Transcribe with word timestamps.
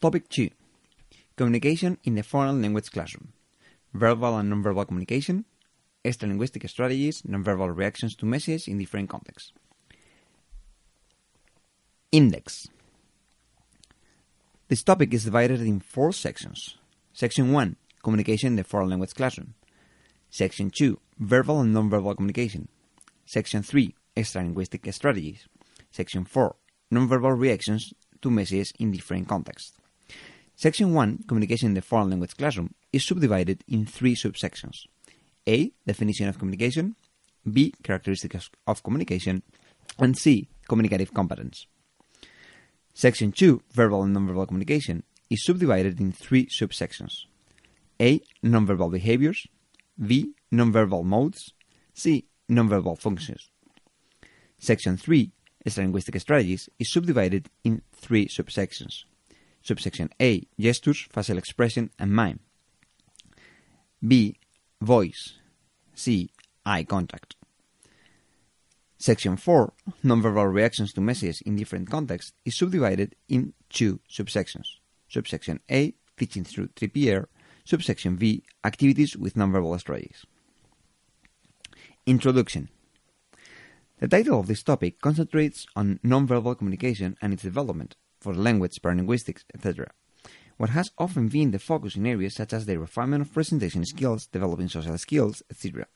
Topic 0.00 0.28
2 0.28 0.50
Communication 1.36 1.98
in 2.04 2.14
the 2.14 2.22
Foreign 2.22 2.62
Language 2.62 2.92
Classroom 2.92 3.32
Verbal 3.92 4.38
and 4.38 4.48
Nonverbal 4.48 4.86
Communication 4.86 5.44
Extralinguistic 6.04 6.70
Strategies, 6.70 7.22
Nonverbal 7.22 7.74
Reactions 7.74 8.14
to 8.14 8.24
Messages 8.24 8.68
in 8.68 8.78
Different 8.78 9.08
Contexts. 9.08 9.50
Index 12.12 12.68
This 14.68 14.84
topic 14.84 15.12
is 15.12 15.24
divided 15.24 15.60
in 15.62 15.80
four 15.80 16.12
sections. 16.12 16.76
Section 17.12 17.50
1 17.50 17.74
Communication 18.00 18.50
in 18.50 18.56
the 18.56 18.62
Foreign 18.62 18.90
Language 18.90 19.14
Classroom. 19.14 19.54
Section 20.30 20.70
2 20.70 20.96
Verbal 21.18 21.60
and 21.62 21.74
Nonverbal 21.74 22.14
Communication. 22.14 22.68
Section 23.26 23.64
3 23.64 23.96
Extralinguistic 24.16 24.94
Strategies. 24.94 25.48
Section 25.90 26.24
4 26.24 26.54
Nonverbal 26.92 27.36
Reactions 27.36 27.92
to 28.22 28.30
Messages 28.30 28.72
in 28.78 28.92
Different 28.92 29.26
Contexts. 29.26 29.77
Section 30.60 30.92
1 30.92 31.22
Communication 31.28 31.68
in 31.68 31.74
the 31.74 31.80
Foreign 31.80 32.10
Language 32.10 32.36
Classroom 32.36 32.74
is 32.92 33.06
subdivided 33.06 33.62
in 33.68 33.86
three 33.86 34.16
subsections. 34.16 34.86
A. 35.46 35.70
Definition 35.86 36.26
of 36.26 36.36
communication. 36.36 36.96
B. 37.48 37.72
Characteristics 37.84 38.50
of 38.66 38.82
communication. 38.82 39.44
And 40.00 40.18
C. 40.18 40.48
Communicative 40.68 41.14
competence. 41.14 41.68
Section 42.92 43.30
2, 43.30 43.62
Verbal 43.70 44.02
and 44.02 44.16
Nonverbal 44.16 44.48
Communication, 44.48 45.04
is 45.30 45.44
subdivided 45.44 46.00
in 46.00 46.10
three 46.10 46.46
subsections. 46.46 47.26
A. 48.00 48.20
Nonverbal 48.42 48.90
behaviors. 48.90 49.46
B. 50.04 50.32
Nonverbal 50.52 51.04
modes. 51.04 51.52
C. 51.94 52.26
Nonverbal 52.50 52.98
functions. 52.98 53.48
Section 54.58 54.96
3, 54.96 55.30
Linguistic 55.76 56.20
Strategies, 56.20 56.68
is 56.80 56.92
subdivided 56.92 57.48
in 57.62 57.82
three 57.92 58.26
subsections. 58.26 59.04
Subsection 59.62 60.10
A, 60.20 60.46
Gestures, 60.58 61.06
Facial 61.10 61.38
Expression, 61.38 61.90
and 61.98 62.12
Mime. 62.12 62.40
B, 64.06 64.38
Voice. 64.80 65.38
C, 65.94 66.30
Eye 66.64 66.84
Contact. 66.84 67.34
Section 68.96 69.36
4, 69.36 69.72
Nonverbal 70.04 70.52
Reactions 70.52 70.92
to 70.92 71.00
Messages 71.00 71.40
in 71.42 71.56
Different 71.56 71.90
Contexts, 71.90 72.32
is 72.44 72.56
subdivided 72.56 73.14
in 73.28 73.52
two 73.70 74.00
subsections. 74.10 74.66
Subsection 75.08 75.60
A, 75.70 75.94
Teaching 76.16 76.44
through 76.44 76.68
TPR. 76.68 77.26
Subsection 77.64 78.16
B, 78.16 78.42
Activities 78.64 79.16
with 79.16 79.34
Nonverbal 79.34 79.78
Strategies. 79.78 80.24
Introduction 82.06 82.70
The 84.00 84.08
title 84.08 84.40
of 84.40 84.46
this 84.46 84.62
topic 84.62 85.00
concentrates 85.00 85.66
on 85.76 86.00
nonverbal 86.04 86.56
communication 86.58 87.16
and 87.20 87.32
its 87.32 87.42
development 87.42 87.94
for 88.20 88.34
language, 88.34 88.80
paralinguistics, 88.82 89.44
etc. 89.54 89.90
What 90.56 90.70
has 90.70 90.90
often 90.98 91.28
been 91.28 91.52
the 91.52 91.58
focus 91.58 91.96
in 91.96 92.06
areas 92.06 92.34
such 92.34 92.52
as 92.52 92.66
the 92.66 92.78
refinement 92.78 93.22
of 93.22 93.32
presentation 93.32 93.84
skills, 93.84 94.26
developing 94.26 94.68
social 94.68 94.98
skills, 94.98 95.42
etc. 95.50 95.86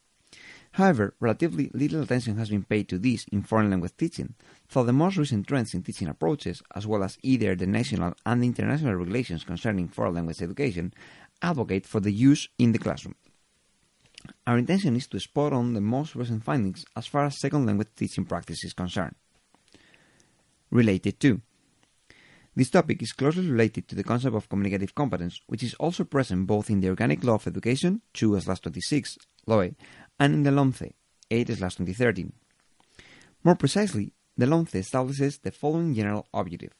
However, 0.72 1.14
relatively 1.20 1.70
little 1.74 2.02
attention 2.02 2.38
has 2.38 2.48
been 2.48 2.62
paid 2.62 2.88
to 2.88 2.98
this 2.98 3.26
in 3.30 3.42
foreign 3.42 3.70
language 3.70 3.96
teaching, 3.98 4.34
though 4.70 4.84
the 4.84 4.92
most 4.92 5.18
recent 5.18 5.46
trends 5.46 5.74
in 5.74 5.82
teaching 5.82 6.08
approaches, 6.08 6.62
as 6.74 6.86
well 6.86 7.04
as 7.04 7.18
either 7.22 7.54
the 7.54 7.66
national 7.66 8.14
and 8.24 8.42
international 8.42 8.94
regulations 8.94 9.44
concerning 9.44 9.88
foreign 9.88 10.14
language 10.14 10.40
education, 10.40 10.94
advocate 11.42 11.84
for 11.84 12.00
the 12.00 12.12
use 12.12 12.48
in 12.58 12.72
the 12.72 12.78
classroom. 12.78 13.16
Our 14.46 14.58
intention 14.58 14.96
is 14.96 15.06
to 15.08 15.20
spot 15.20 15.52
on 15.52 15.74
the 15.74 15.80
most 15.80 16.14
recent 16.14 16.44
findings 16.44 16.86
as 16.96 17.06
far 17.06 17.26
as 17.26 17.40
second 17.40 17.66
language 17.66 17.88
teaching 17.96 18.24
practice 18.24 18.64
is 18.64 18.72
concerned. 18.72 19.16
Related 20.70 21.20
to 21.20 21.42
this 22.54 22.70
topic 22.70 23.02
is 23.02 23.12
closely 23.12 23.48
related 23.48 23.88
to 23.88 23.94
the 23.94 24.04
concept 24.04 24.36
of 24.36 24.48
communicative 24.48 24.94
competence, 24.94 25.40
which 25.46 25.62
is 25.62 25.74
also 25.74 26.04
present 26.04 26.46
both 26.46 26.68
in 26.68 26.80
the 26.80 26.88
Organic 26.88 27.24
Law 27.24 27.34
of 27.34 27.46
Education 27.46 28.02
2/26 28.14 29.18
LOE 29.46 29.74
and 30.18 30.34
in 30.34 30.42
the 30.42 30.50
LOMCE 30.50 30.92
8/2013. 31.30 32.32
More 33.42 33.56
precisely, 33.56 34.12
the 34.36 34.46
LOMCE 34.46 34.76
establishes 34.76 35.38
the 35.38 35.50
following 35.50 35.94
general 35.94 36.26
objective: 36.34 36.74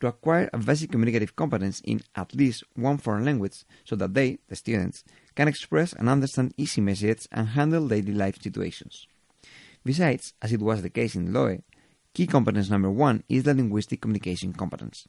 to 0.00 0.06
acquire 0.06 0.50
a 0.52 0.58
basic 0.58 0.90
communicative 0.90 1.34
competence 1.34 1.80
in 1.84 2.00
at 2.14 2.34
least 2.34 2.64
one 2.74 2.98
foreign 2.98 3.24
language 3.24 3.64
so 3.84 3.96
that 3.96 4.14
they, 4.14 4.38
the 4.48 4.56
students, 4.56 5.04
can 5.34 5.48
express 5.48 5.92
and 5.92 6.08
understand 6.08 6.54
easy 6.56 6.80
messages 6.80 7.28
and 7.32 7.48
handle 7.48 7.88
daily 7.88 8.12
life 8.12 8.40
situations. 8.40 9.06
Besides, 9.84 10.34
as 10.42 10.52
it 10.52 10.60
was 10.60 10.82
the 10.82 10.90
case 10.90 11.14
in 11.14 11.32
LOE, 11.32 11.62
Key 12.18 12.26
competence 12.26 12.68
number 12.68 12.90
one 12.90 13.22
is 13.28 13.44
the 13.44 13.54
linguistic 13.54 14.00
communication 14.00 14.52
competence. 14.52 15.06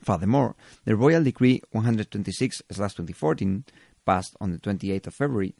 Furthermore, 0.00 0.54
the 0.84 0.94
Royal 0.94 1.24
Decree 1.24 1.62
126/2014, 1.74 3.64
passed 4.06 4.36
on 4.40 4.52
the 4.52 4.58
28th 4.58 5.08
of 5.08 5.14
February, 5.14 5.56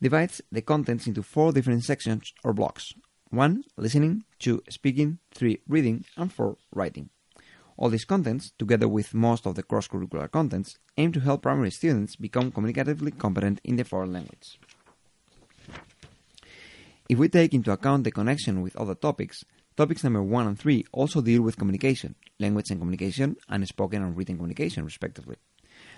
divides 0.00 0.40
the 0.52 0.62
contents 0.62 1.08
into 1.08 1.24
four 1.24 1.50
different 1.50 1.82
sections 1.82 2.32
or 2.44 2.52
blocks: 2.52 2.94
1. 3.30 3.64
Listening, 3.76 4.22
2. 4.38 4.62
Speaking, 4.68 5.18
3. 5.32 5.58
Reading, 5.66 6.04
and 6.16 6.32
4. 6.32 6.56
Writing. 6.72 7.10
All 7.76 7.90
these 7.90 8.04
contents, 8.04 8.52
together 8.56 8.86
with 8.86 9.14
most 9.14 9.46
of 9.46 9.56
the 9.56 9.64
cross-curricular 9.64 10.30
contents, 10.30 10.78
aim 10.96 11.10
to 11.10 11.18
help 11.18 11.42
primary 11.42 11.72
students 11.72 12.14
become 12.14 12.52
communicatively 12.52 13.18
competent 13.18 13.60
in 13.64 13.74
the 13.74 13.82
foreign 13.82 14.12
language. 14.12 14.60
If 17.10 17.18
we 17.18 17.28
take 17.28 17.54
into 17.54 17.72
account 17.72 18.04
the 18.04 18.12
connection 18.12 18.62
with 18.62 18.76
other 18.76 18.94
topics, 18.94 19.44
topics 19.76 20.04
number 20.04 20.22
1 20.22 20.46
and 20.46 20.56
3 20.56 20.84
also 20.92 21.20
deal 21.20 21.42
with 21.42 21.58
communication, 21.58 22.14
language 22.38 22.70
and 22.70 22.78
communication, 22.78 23.36
and 23.48 23.66
spoken 23.66 24.00
and 24.00 24.16
written 24.16 24.36
communication, 24.36 24.84
respectively. 24.84 25.34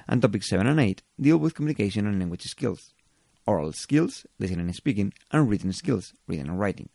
And 0.08 0.22
topics 0.22 0.48
7 0.48 0.66
and 0.66 0.80
8 0.80 1.02
deal 1.20 1.36
with 1.36 1.54
communication 1.54 2.06
and 2.06 2.18
language 2.18 2.44
skills, 2.44 2.94
oral 3.46 3.74
skills, 3.74 4.24
listening 4.38 4.60
and 4.60 4.74
speaking, 4.74 5.12
and 5.30 5.50
written 5.50 5.74
skills, 5.74 6.14
reading 6.26 6.48
and 6.48 6.58
writing. 6.58 6.88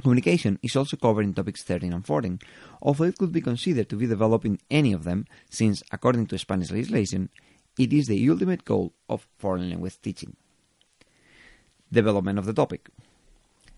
Communication 0.00 0.58
is 0.62 0.74
also 0.74 0.96
covered 0.96 1.26
in 1.26 1.34
topics 1.34 1.62
13 1.64 1.92
and 1.92 2.06
14, 2.06 2.38
although 2.80 3.04
it 3.04 3.18
could 3.18 3.30
be 3.30 3.42
considered 3.42 3.90
to 3.90 3.96
be 3.96 4.06
developed 4.06 4.46
in 4.46 4.58
any 4.70 4.94
of 4.94 5.04
them, 5.04 5.26
since, 5.50 5.82
according 5.92 6.28
to 6.28 6.38
Spanish 6.38 6.70
legislation, 6.70 7.28
it 7.78 7.92
is 7.92 8.06
the 8.06 8.30
ultimate 8.30 8.64
goal 8.64 8.94
of 9.06 9.28
foreign 9.36 9.68
language 9.68 10.00
teaching. 10.00 10.34
Development 11.92 12.36
of 12.38 12.46
the 12.46 12.52
topic. 12.52 12.88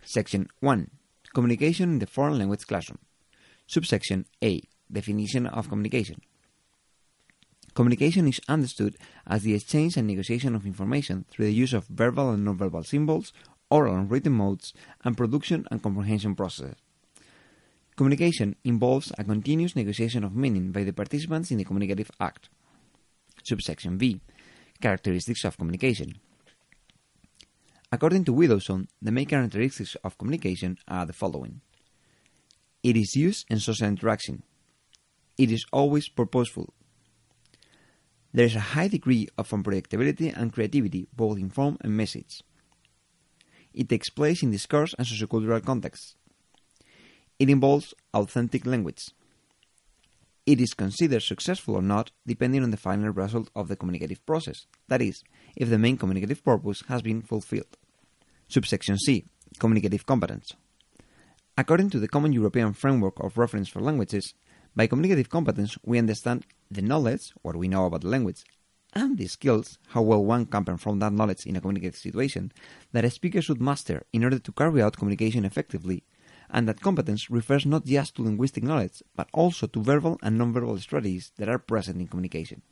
Section 0.03 0.49
1. 0.61 0.91
Communication 1.35 1.91
in 1.91 1.99
the 1.99 2.07
foreign 2.07 2.39
language 2.39 2.67
classroom. 2.67 2.99
Subsection 3.67 4.25
A. 4.43 4.63
Definition 4.91 5.47
of 5.47 5.69
communication. 5.69 6.23
Communication 7.75 8.27
is 8.27 8.41
understood 8.49 8.97
as 9.27 9.43
the 9.43 9.55
exchange 9.55 9.99
and 9.99 10.07
negotiation 10.07 10.55
of 10.55 10.65
information 10.65 11.27
through 11.31 11.45
the 11.45 11.53
use 11.53 11.75
of 11.75 11.87
verbal 11.89 12.31
and 12.31 12.47
nonverbal 12.47 12.87
symbols, 12.87 13.35
oral 13.71 13.95
and 13.95 14.11
written 14.11 14.33
modes, 14.33 14.73
and 15.05 15.17
production 15.17 15.67
and 15.71 15.83
comprehension 15.83 16.35
processes. 16.35 16.77
Communication 17.95 18.57
involves 18.65 19.13
a 19.19 19.25
continuous 19.25 19.77
negotiation 19.77 20.25
of 20.25 20.35
meaning 20.35 20.73
by 20.73 20.83
the 20.83 20.93
participants 20.93 21.51
in 21.51 21.59
the 21.59 21.65
communicative 21.65 22.11
act. 22.19 22.49
Subsection 23.45 23.99
B. 23.99 24.23
Characteristics 24.81 25.45
of 25.45 25.59
communication. 25.59 26.15
According 27.91 28.25
to 28.25 28.35
Widdowson, 28.35 28.87
the 29.01 29.11
main 29.11 29.25
characteristics 29.25 29.97
of 30.05 30.19
communication 30.19 30.77
are 30.87 31.07
the 31.07 31.15
following. 31.15 31.63
It 32.83 32.99
is 32.99 33.17
used 33.17 33.47
in 33.49 33.61
social 33.61 33.89
interaction. 33.89 34.43
It 35.39 35.51
is 35.51 35.65
always 35.73 36.09
purposeful. 36.11 36.75
There 38.35 38.45
is 38.45 38.55
a 38.55 38.77
high 38.77 38.89
degree 38.89 39.29
of 39.39 39.49
unpredictability 39.49 40.37
and 40.37 40.53
creativity 40.53 41.09
both 41.17 41.39
in 41.39 41.49
form 41.49 41.79
and 41.81 41.97
message. 41.97 42.43
It 43.73 43.89
takes 43.89 44.11
place 44.11 44.43
in 44.43 44.51
discourse 44.51 44.95
and 44.99 45.07
sociocultural 45.07 45.65
contexts. 45.65 46.15
It 47.39 47.49
involves 47.49 47.95
authentic 48.13 48.67
language. 48.67 49.07
It 50.45 50.61
is 50.61 50.75
considered 50.75 51.23
successful 51.23 51.77
or 51.77 51.83
not 51.83 52.11
depending 52.27 52.63
on 52.63 52.71
the 52.71 52.77
final 52.77 53.11
result 53.11 53.49
of 53.57 53.69
the 53.69 53.77
communicative 53.77 54.25
process, 54.27 54.67
that 54.89 55.01
is, 55.01 55.23
if 55.57 55.71
the 55.71 55.79
main 55.79 55.97
communicative 55.97 56.45
purpose 56.45 56.83
has 56.89 57.01
been 57.01 57.23
fulfilled. 57.23 57.78
Subsection 58.51 58.97
C 58.97 59.27
Communicative 59.59 60.07
competence. 60.07 60.55
According 61.59 61.91
to 61.91 61.99
the 61.99 62.09
Common 62.09 62.33
European 62.33 62.73
Framework 62.73 63.21
of 63.21 63.37
Reference 63.37 63.69
for 63.69 63.83
Languages, 63.83 64.33
by 64.75 64.87
communicative 64.87 65.29
competence 65.29 65.77
we 65.85 65.99
understand 65.99 66.47
the 66.71 66.81
knowledge, 66.81 67.35
what 67.43 67.57
we 67.57 67.69
know 67.69 67.85
about 67.85 68.01
the 68.01 68.09
language, 68.09 68.45
and 68.95 69.19
the 69.19 69.27
skills, 69.27 69.79
how 69.89 70.01
well 70.01 70.25
one 70.25 70.47
can 70.47 70.65
perform 70.65 70.99
that 71.01 71.13
knowledge 71.13 71.45
in 71.45 71.57
a 71.57 71.61
communicative 71.61 72.01
situation, 72.01 72.51
that 72.93 73.05
a 73.05 73.11
speaker 73.11 73.43
should 73.43 73.61
master 73.61 74.07
in 74.15 74.25
order 74.25 74.39
to 74.39 74.53
carry 74.53 74.81
out 74.81 74.97
communication 74.97 75.45
effectively, 75.45 76.05
and 76.49 76.67
that 76.67 76.81
competence 76.81 77.29
refers 77.29 77.67
not 77.67 77.85
just 77.85 78.15
to 78.15 78.23
linguistic 78.23 78.65
knowledge, 78.65 79.03
but 79.15 79.29
also 79.35 79.67
to 79.67 79.83
verbal 79.83 80.19
and 80.23 80.41
nonverbal 80.41 80.81
strategies 80.81 81.33
that 81.37 81.51
are 81.51 81.59
present 81.59 82.01
in 82.01 82.07
communication. 82.07 82.63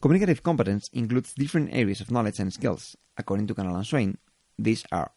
Communicative 0.00 0.44
competence 0.44 0.88
includes 0.92 1.34
different 1.34 1.70
areas 1.72 2.00
of 2.00 2.12
knowledge 2.12 2.38
and 2.38 2.52
skills. 2.52 2.96
According 3.16 3.48
to 3.48 3.54
Canale 3.54 3.74
and 3.74 3.86
Swain, 3.86 4.16
these 4.58 4.84
are 4.90 5.12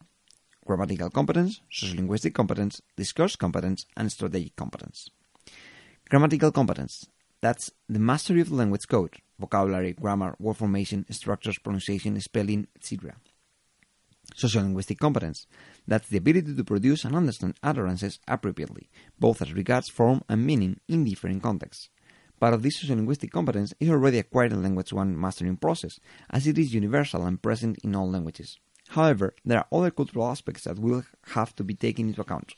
grammatical 0.66 1.10
competence, 1.10 1.62
sociolinguistic 1.72 2.34
competence, 2.34 2.82
discourse 2.96 3.36
competence, 3.36 3.86
and 3.98 4.12
strategic 4.12 4.56
competence. 4.56 5.10
Grammatical 6.10 6.52
competence. 6.52 7.08
That's 7.42 7.72
the 7.90 8.00
mastery 8.00 8.42
of 8.42 8.50
the 8.50 8.56
language 8.56 8.88
code, 8.88 9.16
vocabulary, 9.40 9.94
grammar, 9.94 10.36
word 10.40 10.58
formation, 10.58 11.06
structures, 11.10 11.58
pronunciation, 11.58 12.20
spelling, 12.22 12.68
etc. 12.76 13.16
Sociolinguistic 14.36 15.00
competence. 15.00 15.48
That's 15.88 16.08
the 16.08 16.18
ability 16.18 16.56
to 16.56 16.64
produce 16.64 17.04
and 17.04 17.16
understand 17.16 17.56
utterances 17.64 18.20
appropriately, 18.28 18.90
both 19.20 19.42
as 19.42 19.54
regards 19.54 19.90
form 19.90 20.22
and 20.30 20.46
meaning 20.46 20.80
in 20.88 21.04
different 21.04 21.42
contexts. 21.42 21.90
Part 22.40 22.54
of 22.54 22.62
this 22.62 22.84
sociolinguistic 22.84 23.32
competence 23.32 23.74
is 23.80 23.90
already 23.90 24.20
acquired 24.20 24.54
in 24.54 24.64
Language 24.64 24.94
1 24.94 25.20
mastering 25.20 25.58
process, 25.58 26.00
as 26.30 26.48
it 26.48 26.58
is 26.58 26.74
universal 26.74 27.26
and 27.26 27.42
present 27.42 27.78
in 27.84 27.96
all 27.96 28.10
languages. 28.10 28.58
However, 28.92 29.34
there 29.46 29.60
are 29.60 29.68
other 29.72 29.90
cultural 29.90 30.28
aspects 30.28 30.66
that 30.66 30.78
will 30.78 31.04
have 31.28 31.56
to 31.56 31.64
be 31.64 31.74
taken 31.74 32.10
into 32.10 32.20
account. 32.20 32.56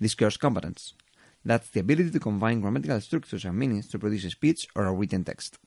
Discourse 0.00 0.38
competence. 0.38 0.94
That's 1.44 1.68
the 1.68 1.80
ability 1.80 2.12
to 2.12 2.20
combine 2.20 2.62
grammatical 2.62 2.98
structures 3.02 3.44
and 3.44 3.58
meanings 3.58 3.88
to 3.88 3.98
produce 3.98 4.24
a 4.24 4.30
speech 4.30 4.66
or 4.74 4.86
a 4.86 4.92
written 4.92 5.24
text. 5.24 5.58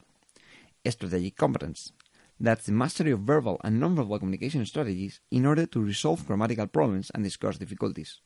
Strategic 0.84 1.36
competence. 1.38 1.92
That's 2.40 2.66
the 2.66 2.72
mastery 2.72 3.12
of 3.12 3.19
verbal 3.19 3.62
and 3.63 3.80
nonverbal 3.80 4.18
communication 4.18 4.66
strategies 4.66 5.19
in 5.30 5.46
order 5.46 5.68
to 5.68 5.80
resolve 5.80 6.25
grammatical 6.25 6.66
problems 6.66 7.12
and 7.13 7.24
discourse 7.24 7.60
difficulties. 7.60 8.19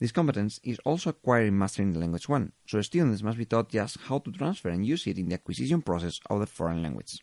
This 0.00 0.10
competence 0.10 0.58
is 0.64 0.80
also 0.84 1.10
acquired 1.10 1.46
in 1.46 1.56
mastering 1.56 1.92
the 1.92 2.00
language 2.00 2.28
one, 2.28 2.50
so 2.66 2.82
students 2.82 3.22
must 3.22 3.38
be 3.38 3.44
taught 3.44 3.70
just 3.70 3.98
how 4.08 4.18
to 4.18 4.32
transfer 4.32 4.70
and 4.70 4.84
use 4.84 5.06
it 5.06 5.18
in 5.18 5.28
the 5.28 5.34
acquisition 5.34 5.82
process 5.82 6.18
of 6.28 6.40
the 6.40 6.46
foreign 6.46 6.82
language. 6.82 7.20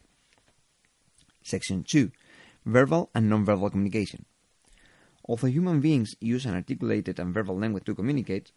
Section 1.44 1.84
2 1.84 2.12
Verbal 2.66 3.10
and 3.16 3.28
Nonverbal 3.28 3.72
Communication. 3.72 4.26
Although 5.26 5.48
human 5.48 5.82
beings 5.82 6.16
use 6.20 6.46
an 6.46 6.54
articulated 6.54 7.18
and 7.20 7.34
verbal 7.34 7.58
language 7.58 7.86
to 7.86 7.96
communicate, 7.96 8.52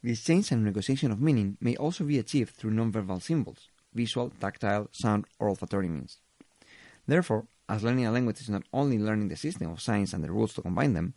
the 0.00 0.12
exchange 0.12 0.52
and 0.52 0.62
negotiation 0.62 1.10
of 1.10 1.20
meaning 1.20 1.56
may 1.60 1.74
also 1.74 2.04
be 2.04 2.20
achieved 2.20 2.54
through 2.54 2.70
nonverbal 2.70 3.20
symbols, 3.20 3.68
visual, 3.92 4.30
tactile, 4.38 4.88
sound, 4.92 5.24
or 5.40 5.48
olfactory 5.48 5.88
means. 5.88 6.18
Therefore, 7.08 7.48
as 7.68 7.82
learning 7.82 8.06
a 8.06 8.12
language 8.12 8.40
is 8.40 8.48
not 8.48 8.62
only 8.72 8.96
learning 8.96 9.26
the 9.26 9.34
system 9.34 9.72
of 9.72 9.82
signs 9.82 10.14
and 10.14 10.22
the 10.22 10.30
rules 10.30 10.54
to 10.54 10.62
combine 10.62 10.94
them, 10.94 11.14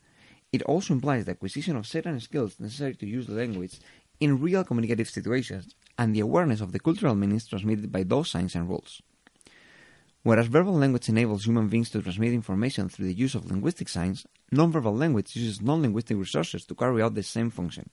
it 0.52 0.64
also 0.64 0.96
implies 0.96 1.26
the 1.26 1.32
acquisition 1.32 1.76
of 1.76 1.86
certain 1.86 2.20
skills 2.20 2.60
necessary 2.60 2.96
to 2.96 3.06
use 3.06 3.28
the 3.28 3.34
language 3.34 3.80
in 4.20 4.42
real 4.42 4.64
communicative 4.64 5.10
situations 5.10 5.76
and 5.96 6.16
the 6.16 6.20
awareness 6.22 6.60
of 6.60 6.72
the 6.72 6.80
cultural 6.80 7.14
meanings 7.14 7.48
transmitted 7.48 7.92
by 7.92 8.02
those 8.02 8.32
signs 8.32 8.56
and 8.56 8.68
rules. 8.68 9.04
Whereas 10.24 10.48
verbal 10.48 10.74
language 10.74 11.10
enables 11.10 11.46
human 11.46 11.68
beings 11.68 11.90
to 11.92 12.02
transmit 12.02 12.34
information 12.34 12.90
through 12.90 13.08
the 13.08 13.14
use 13.14 13.34
of 13.34 13.50
linguistic 13.50 13.90
signs, 13.90 14.26
nonverbal 14.54 14.98
language 14.98 15.36
uses 15.36 15.62
non-linguistic 15.62 16.16
resources 16.16 16.64
to 16.66 16.76
carry 16.76 17.02
out 17.02 17.16
the 17.16 17.24
same 17.24 17.50
function. 17.50 17.90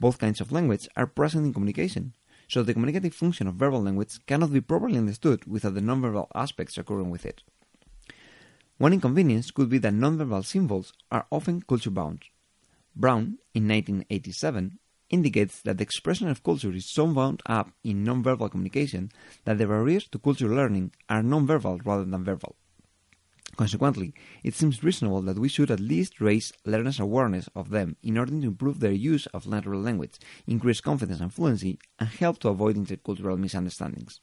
Both 0.00 0.18
kinds 0.18 0.40
of 0.40 0.50
language 0.50 0.88
are 0.96 1.06
present 1.06 1.46
in 1.46 1.54
communication, 1.54 2.14
so 2.48 2.62
the 2.62 2.72
communicative 2.72 3.14
function 3.14 3.46
of 3.46 3.54
verbal 3.54 3.82
language 3.82 4.18
cannot 4.26 4.52
be 4.52 4.60
properly 4.60 4.98
understood 4.98 5.44
without 5.46 5.74
the 5.74 5.80
nonverbal 5.80 6.26
aspects 6.34 6.78
occurring 6.78 7.10
with 7.10 7.24
it. 7.24 7.42
One 8.78 8.92
inconvenience 8.92 9.52
could 9.52 9.70
be 9.70 9.78
that 9.78 9.94
nonverbal 9.94 10.44
symbols 10.44 10.92
are 11.10 11.26
often 11.30 11.62
culture 11.62 11.90
bound. 11.90 12.24
Brown, 12.94 13.38
in 13.54 13.68
1987, 13.68 14.78
indicates 15.10 15.60
that 15.62 15.78
the 15.78 15.82
expression 15.82 16.28
of 16.28 16.42
culture 16.42 16.72
is 16.72 16.90
so 16.90 17.06
bound 17.06 17.42
up 17.46 17.70
in 17.84 18.04
nonverbal 18.04 18.50
communication 18.50 19.10
that 19.44 19.58
the 19.58 19.66
barriers 19.66 20.08
to 20.08 20.18
culture 20.18 20.48
learning 20.48 20.92
are 21.08 21.22
nonverbal 21.22 21.80
rather 21.84 22.04
than 22.04 22.24
verbal. 22.24 22.56
Consequently, 23.56 24.12
it 24.42 24.54
seems 24.54 24.82
reasonable 24.82 25.22
that 25.22 25.38
we 25.38 25.48
should 25.48 25.70
at 25.70 25.80
least 25.80 26.20
raise 26.20 26.52
learners' 26.66 27.00
awareness 27.00 27.48
of 27.54 27.70
them 27.70 27.96
in 28.02 28.18
order 28.18 28.32
to 28.32 28.46
improve 28.46 28.80
their 28.80 28.92
use 28.92 29.26
of 29.26 29.46
natural 29.46 29.80
language, 29.80 30.18
increase 30.46 30.82
confidence 30.82 31.20
and 31.20 31.32
fluency, 31.32 31.78
and 31.98 32.08
help 32.08 32.38
to 32.38 32.48
avoid 32.48 32.76
intercultural 32.76 33.38
misunderstandings. 33.38 34.20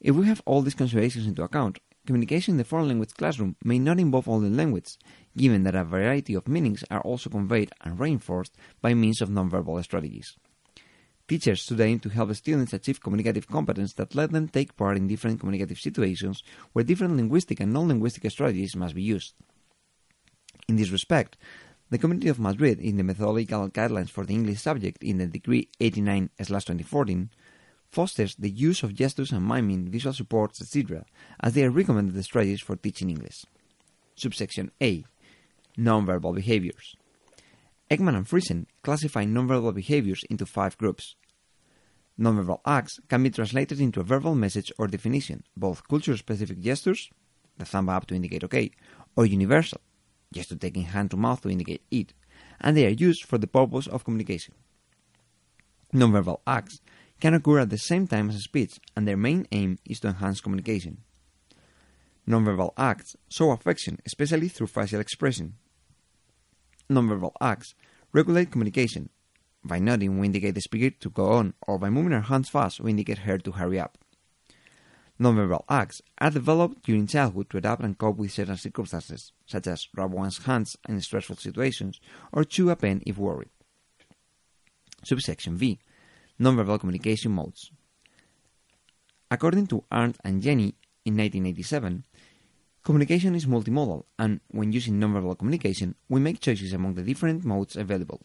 If 0.00 0.16
we 0.16 0.26
have 0.26 0.42
all 0.44 0.62
these 0.62 0.74
considerations 0.74 1.26
into 1.26 1.44
account, 1.44 1.78
communication 2.06 2.54
in 2.54 2.58
the 2.58 2.64
foreign 2.64 2.88
language 2.88 3.14
classroom 3.14 3.56
may 3.64 3.78
not 3.78 4.00
involve 4.00 4.28
only 4.28 4.50
language, 4.50 4.96
given 5.36 5.62
that 5.64 5.74
a 5.74 5.84
variety 5.84 6.34
of 6.34 6.48
meanings 6.48 6.84
are 6.90 7.00
also 7.02 7.30
conveyed 7.30 7.70
and 7.82 7.98
reinforced 7.98 8.56
by 8.80 8.94
means 8.94 9.20
of 9.20 9.28
nonverbal 9.28 9.82
strategies. 9.84 10.36
Teachers 11.28 11.60
should 11.60 11.80
aim 11.80 12.00
to 12.00 12.08
help 12.08 12.34
students 12.34 12.72
achieve 12.72 13.00
communicative 13.00 13.46
competence 13.46 13.92
that 13.92 14.16
let 14.16 14.32
them 14.32 14.48
take 14.48 14.76
part 14.76 14.96
in 14.96 15.06
different 15.06 15.38
communicative 15.38 15.78
situations 15.78 16.42
where 16.72 16.84
different 16.84 17.16
linguistic 17.16 17.60
and 17.60 17.72
non-linguistic 17.72 18.28
strategies 18.30 18.74
must 18.74 18.96
be 18.96 19.02
used. 19.02 19.34
In 20.66 20.74
this 20.74 20.90
respect, 20.90 21.36
the 21.88 21.98
Community 21.98 22.28
of 22.28 22.40
Madrid, 22.40 22.80
in 22.80 22.96
the 22.96 23.04
methodological 23.04 23.68
guidelines 23.68 24.10
for 24.10 24.24
the 24.24 24.34
English 24.34 24.60
subject 24.60 25.02
in 25.02 25.18
the 25.18 25.26
Decree 25.26 25.68
89/2014, 25.80 27.28
fosters 27.90 28.34
the 28.36 28.50
use 28.50 28.82
of 28.82 28.94
gestures 28.94 29.32
and 29.32 29.46
miming, 29.46 29.90
visual 29.90 30.12
supports, 30.12 30.60
etc., 30.60 31.04
as 31.40 31.54
they 31.54 31.64
are 31.64 31.70
recommended 31.70 32.22
strategies 32.24 32.60
for 32.60 32.76
teaching 32.76 33.10
English. 33.10 33.44
Subsection 34.14 34.70
A 34.80 35.04
Nonverbal 35.78 36.34
behaviors. 36.34 36.96
Ekman 37.90 38.16
and 38.16 38.26
Friesen 38.26 38.66
classify 38.82 39.24
nonverbal 39.24 39.74
behaviors 39.74 40.22
into 40.30 40.46
five 40.46 40.76
groups. 40.78 41.16
Nonverbal 42.18 42.60
acts 42.66 42.98
can 43.08 43.22
be 43.22 43.30
translated 43.30 43.80
into 43.80 44.00
a 44.00 44.04
verbal 44.04 44.34
message 44.34 44.70
or 44.78 44.86
definition, 44.86 45.42
both 45.56 45.88
culture 45.88 46.16
specific 46.16 46.60
gestures, 46.60 47.08
the 47.58 47.64
thumb 47.64 47.88
up 47.88 48.06
to 48.06 48.14
indicate 48.14 48.44
OK, 48.44 48.70
or 49.16 49.26
universal, 49.26 49.80
gesture 50.32 50.56
taking 50.56 50.84
hand 50.84 51.10
to 51.10 51.16
mouth 51.16 51.40
to 51.40 51.50
indicate 51.50 51.82
eat, 51.90 52.12
and 52.60 52.76
they 52.76 52.86
are 52.86 52.90
used 52.90 53.24
for 53.24 53.38
the 53.38 53.46
purpose 53.46 53.86
of 53.86 54.04
communication. 54.04 54.54
Nonverbal 55.92 56.40
acts 56.46 56.80
can 57.20 57.34
occur 57.34 57.60
at 57.60 57.70
the 57.70 57.78
same 57.78 58.06
time 58.06 58.30
as 58.30 58.42
speech, 58.42 58.80
and 58.96 59.06
their 59.06 59.16
main 59.16 59.46
aim 59.52 59.78
is 59.84 60.00
to 60.00 60.08
enhance 60.08 60.40
communication. 60.40 60.98
Nonverbal 62.28 62.72
acts 62.76 63.16
show 63.28 63.50
affection, 63.50 63.98
especially 64.06 64.48
through 64.48 64.68
facial 64.68 65.00
expression. 65.00 65.54
Nonverbal 66.88 67.32
acts 67.40 67.74
regulate 68.12 68.50
communication. 68.50 69.10
By 69.64 69.78
nodding, 69.78 70.18
we 70.18 70.26
indicate 70.26 70.54
the 70.54 70.60
speaker 70.60 70.96
to 71.00 71.10
go 71.10 71.32
on, 71.32 71.54
or 71.66 71.78
by 71.78 71.90
moving 71.90 72.12
our 72.12 72.22
hands 72.22 72.48
fast, 72.48 72.80
we 72.80 72.90
indicate 72.90 73.18
her 73.18 73.38
to 73.38 73.52
hurry 73.52 73.78
up. 73.78 73.98
Nonverbal 75.20 75.64
acts 75.68 76.00
are 76.18 76.30
developed 76.30 76.82
during 76.84 77.06
childhood 77.06 77.50
to 77.50 77.58
adapt 77.58 77.82
and 77.82 77.98
cope 77.98 78.16
with 78.16 78.32
certain 78.32 78.56
circumstances, 78.56 79.32
such 79.44 79.66
as 79.66 79.86
rub 79.94 80.12
one's 80.12 80.44
hands 80.44 80.76
in 80.88 80.98
stressful 81.02 81.36
situations 81.36 82.00
or 82.32 82.42
chew 82.42 82.70
a 82.70 82.76
pen 82.76 83.02
if 83.04 83.18
worried. 83.18 83.50
Subsection 85.04 85.56
V 85.56 85.78
Nonverbal 86.40 86.80
communication 86.80 87.32
modes. 87.32 87.70
According 89.30 89.66
to 89.68 89.84
Arndt 89.92 90.16
and 90.24 90.42
Janney 90.42 90.74
in 91.04 91.16
1987, 91.16 92.04
communication 92.82 93.34
is 93.34 93.46
multimodal, 93.46 94.04
and 94.18 94.40
when 94.48 94.72
using 94.72 94.98
nonverbal 94.98 95.38
communication, 95.38 95.94
we 96.08 96.18
make 96.18 96.40
choices 96.40 96.72
among 96.72 96.94
the 96.94 97.02
different 97.02 97.44
modes 97.44 97.76
available. 97.76 98.22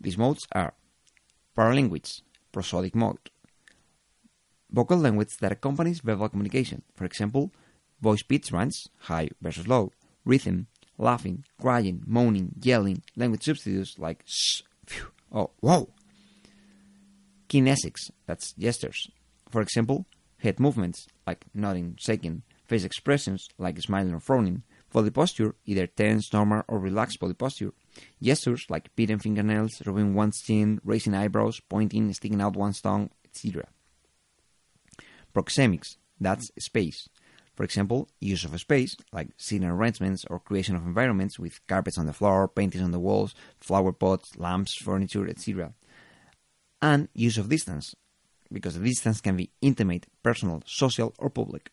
These 0.00 0.18
modes 0.18 0.46
are 0.52 0.74
paralanguage, 1.56 2.22
prosodic 2.52 2.94
mode, 2.94 3.30
vocal 4.70 4.98
language 4.98 5.36
that 5.40 5.52
accompanies 5.52 6.00
verbal 6.00 6.28
communication, 6.28 6.82
for 6.94 7.04
example, 7.04 7.52
voice 8.00 8.22
pitch 8.22 8.52
range, 8.52 8.88
high 9.02 9.28
versus 9.40 9.66
low, 9.66 9.92
rhythm, 10.24 10.66
laughing, 10.98 11.44
crying, 11.60 12.02
moaning, 12.06 12.54
yelling, 12.60 13.02
language 13.16 13.44
substitutes 13.44 13.98
like 13.98 14.22
shh, 14.26 14.62
phew, 14.86 15.06
oh, 15.32 15.50
whoa, 15.60 15.88
Kinesics, 17.48 18.10
that's 18.26 18.52
gestures. 18.52 19.10
For 19.50 19.62
example, 19.62 20.04
head 20.38 20.60
movements, 20.60 21.06
like 21.26 21.46
nodding, 21.54 21.96
shaking, 21.98 22.42
face 22.66 22.84
expressions, 22.84 23.48
like 23.56 23.80
smiling 23.80 24.12
or 24.12 24.20
frowning, 24.20 24.64
body 24.92 25.10
posture, 25.10 25.54
either 25.64 25.86
tense, 25.86 26.30
normal, 26.32 26.62
or 26.68 26.78
relaxed 26.78 27.18
body 27.20 27.32
posture, 27.32 27.72
gestures 28.22 28.66
like 28.68 28.94
beating 28.96 29.18
fingernails, 29.18 29.82
rubbing 29.86 30.14
one's 30.14 30.42
chin, 30.42 30.78
raising 30.84 31.14
eyebrows, 31.14 31.60
pointing, 31.70 32.12
sticking 32.12 32.42
out 32.42 32.54
one's 32.54 32.82
tongue, 32.82 33.08
etc. 33.24 33.64
Proxemics, 35.34 35.96
that's 36.20 36.50
space. 36.58 37.08
For 37.54 37.64
example, 37.64 38.08
use 38.20 38.44
of 38.44 38.60
space, 38.60 38.94
like 39.10 39.28
seating 39.38 39.68
arrangements 39.68 40.24
or 40.28 40.38
creation 40.38 40.76
of 40.76 40.86
environments 40.86 41.38
with 41.38 41.66
carpets 41.66 41.98
on 41.98 42.06
the 42.06 42.12
floor, 42.12 42.46
paintings 42.46 42.84
on 42.84 42.92
the 42.92 43.00
walls, 43.00 43.34
flower 43.58 43.92
pots, 43.92 44.36
lamps, 44.36 44.76
furniture, 44.76 45.26
etc 45.26 45.72
and 46.80 47.08
use 47.14 47.38
of 47.38 47.48
distance, 47.48 47.94
because 48.52 48.78
the 48.78 48.84
distance 48.84 49.20
can 49.20 49.36
be 49.36 49.50
intimate, 49.60 50.06
personal, 50.22 50.62
social, 50.66 51.14
or 51.18 51.30
public. 51.30 51.70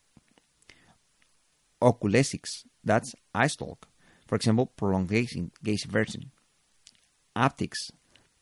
Oculesics, 1.82 2.66
that's 2.84 3.14
eye 3.34 3.48
stalk, 3.48 3.88
for 4.28 4.36
example, 4.36 4.68
prolonged 4.78 5.10
gazing, 5.10 5.52
gaze 5.64 5.86
aversion. 5.86 6.32
Haptics, 7.36 7.92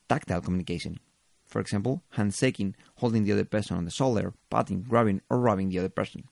tactile 0.07 0.41
communication, 0.41 0.99
for 1.45 1.59
example, 1.59 2.03
handshaking, 2.11 2.75
holding 2.95 3.23
the 3.23 3.31
other 3.31 3.45
person 3.45 3.77
on 3.77 3.85
the 3.85 3.91
shoulder, 3.91 4.33
patting, 4.49 4.81
grabbing, 4.81 5.21
or 5.29 5.39
rubbing 5.39 5.69
the 5.69 5.79
other 5.79 5.89
person. 5.89 6.23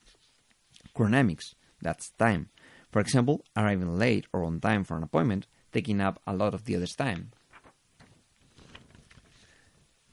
Chronemics, 0.96 1.54
that's 1.82 2.12
time, 2.18 2.50
for 2.92 3.00
example, 3.00 3.44
arriving 3.56 3.98
late 3.98 4.26
or 4.34 4.44
on 4.44 4.60
time 4.60 4.84
for 4.84 4.98
an 4.98 5.04
appointment, 5.04 5.48
taking 5.72 6.02
up 6.02 6.22
a 6.28 6.36
lot 6.36 6.54
of 6.54 6.66
the 6.66 6.76
other's 6.76 6.96
time. 6.96 7.32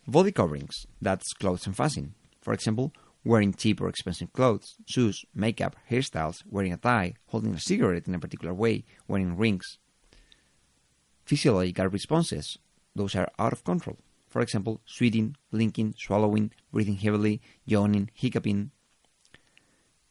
Body 0.09 0.33
coverings, 0.33 0.87
that's 1.03 1.35
clothes 1.35 1.67
and 1.67 1.77
fashion. 1.77 2.15
For 2.41 2.55
example, 2.55 2.95
wearing 3.25 3.53
cheap 3.53 3.79
or 3.79 3.91
expensive 3.91 4.33
clothes, 4.33 4.77
shoes, 4.87 5.23
makeup, 5.35 5.77
hairstyles, 5.91 6.43
wearing 6.49 6.73
a 6.73 6.79
tie, 6.79 7.12
holding 7.27 7.53
a 7.53 7.61
cigarette 7.61 8.09
in 8.09 8.15
a 8.15 8.19
particular 8.19 8.55
way, 8.55 8.85
wearing 9.07 9.37
rings. 9.37 9.77
Physiological 11.27 11.88
responses, 11.88 12.57
those 12.97 13.15
are 13.15 13.29
out 13.38 13.53
of 13.53 13.65
control. 13.65 13.99
For 14.31 14.41
example, 14.41 14.81
sweating, 14.87 15.37
blinking, 15.50 15.97
swallowing, 15.99 16.53
breathing 16.73 16.97
heavily, 16.97 17.43
yawning, 17.67 18.11
hiccuping. 18.15 18.71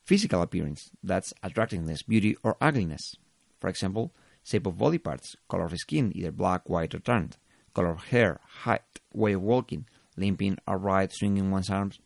Physical 0.04 0.44
appearance, 0.44 0.92
that's 1.02 1.34
attractiveness, 1.42 2.04
beauty, 2.04 2.38
or 2.44 2.56
ugliness. 2.62 3.16
For 3.60 3.68
example, 3.68 4.14
shape 4.44 4.68
of 4.68 4.78
body 4.78 5.00
parts, 5.00 5.36
color 5.50 5.66
of 5.66 5.76
skin, 5.80 6.12
either 6.14 6.32
black, 6.32 6.70
white, 6.70 6.94
or 6.94 7.00
tanned, 7.00 7.38
color 7.74 7.90
of 7.90 8.06
hair, 8.06 8.40
height, 8.62 8.82
way 9.14 9.34
of 9.34 9.42
walking, 9.42 9.86
limping, 10.16 10.58
upright, 10.68 11.14
swinging 11.14 11.52
one's 11.52 11.70
arms. 11.70 12.00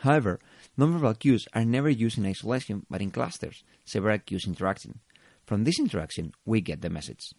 However, 0.00 0.40
nonverbal 0.78 1.18
cues 1.18 1.46
are 1.54 1.64
never 1.64 1.88
used 1.88 2.18
in 2.18 2.26
isolation 2.26 2.84
but 2.90 3.00
in 3.00 3.10
clusters, 3.10 3.64
several 3.84 4.18
cues 4.18 4.46
interacting. 4.46 5.00
From 5.46 5.64
this 5.64 5.78
interaction, 5.78 6.32
we 6.44 6.60
get 6.60 6.82
the 6.82 6.90
message. 6.90 7.32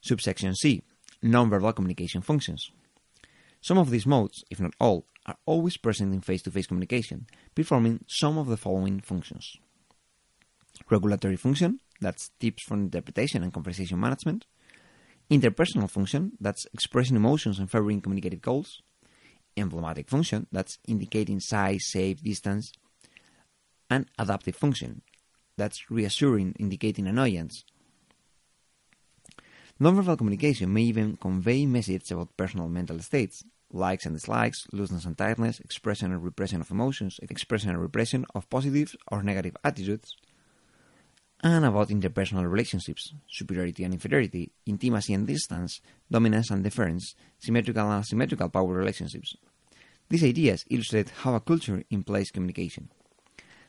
Subsection 0.00 0.54
C 0.54 0.82
Nonverbal 1.22 1.76
communication 1.76 2.22
functions. 2.22 2.70
Some 3.60 3.78
of 3.78 3.90
these 3.90 4.06
modes, 4.06 4.42
if 4.50 4.60
not 4.60 4.74
all, 4.80 5.06
are 5.26 5.36
always 5.46 5.76
present 5.76 6.12
in 6.12 6.20
face 6.20 6.42
to 6.42 6.50
face 6.50 6.66
communication, 6.66 7.26
performing 7.54 8.04
some 8.08 8.38
of 8.38 8.48
the 8.48 8.56
following 8.56 9.00
functions 9.00 9.56
regulatory 10.90 11.36
function, 11.36 11.80
that's 12.00 12.30
tips 12.40 12.64
for 12.64 12.74
interpretation 12.74 13.42
and 13.42 13.52
conversation 13.52 13.98
management, 13.98 14.46
interpersonal 15.32 15.90
function, 15.90 16.32
that's 16.40 16.66
expressing 16.74 17.16
emotions 17.16 17.58
and 17.58 17.70
favoring 17.70 18.00
communicative 18.00 18.42
goals, 18.42 18.82
emblematic 19.56 20.08
function, 20.08 20.46
that's 20.52 20.78
indicating 20.86 21.40
size, 21.40 21.82
shape, 21.82 22.22
distance, 22.22 22.72
and 23.90 24.06
adaptive 24.18 24.56
function, 24.56 25.02
that's 25.56 25.90
reassuring, 25.90 26.54
indicating 26.58 27.06
annoyance. 27.06 27.64
Nonverbal 29.80 30.18
communication 30.18 30.72
may 30.72 30.82
even 30.82 31.16
convey 31.16 31.66
messages 31.66 32.10
about 32.10 32.36
personal 32.36 32.68
mental 32.68 32.98
states, 33.00 33.42
likes 33.72 34.06
and 34.06 34.14
dislikes, 34.14 34.66
looseness 34.72 35.06
and 35.06 35.16
tightness, 35.16 35.60
expression 35.60 36.12
and 36.12 36.22
repression 36.22 36.60
of 36.60 36.70
emotions, 36.70 37.18
expression 37.22 37.70
and 37.70 37.80
repression 37.80 38.24
of 38.34 38.48
positive 38.50 38.94
or 39.10 39.22
negative 39.22 39.56
attitudes, 39.64 40.14
and 41.42 41.64
about 41.64 41.88
interpersonal 41.88 42.48
relationships, 42.48 43.12
superiority 43.28 43.82
and 43.82 43.94
inferiority, 43.94 44.52
intimacy 44.66 45.12
and 45.12 45.26
distance, 45.26 45.80
dominance 46.10 46.50
and 46.50 46.62
deference, 46.62 47.14
symmetrical 47.38 47.90
and 47.90 48.00
asymmetrical 48.04 48.48
power 48.48 48.72
relationships. 48.72 49.36
These 50.08 50.24
ideas 50.24 50.64
illustrate 50.70 51.10
how 51.10 51.34
a 51.34 51.40
culture 51.40 51.82
implies 51.90 52.30
communication. 52.30 52.90